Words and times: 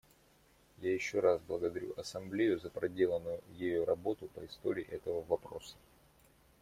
Я 0.79 0.91
еще 0.95 1.19
раз 1.19 1.39
благодарю 1.47 1.93
Ассамблею 1.95 2.59
за 2.59 2.71
проделанную 2.71 3.39
ею 3.59 3.85
работу 3.85 4.25
по 4.29 4.43
истории 4.43 4.87
этого 4.89 5.21
вопроса. 5.25 5.75